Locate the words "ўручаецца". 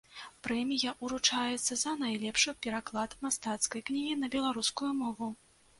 1.03-1.77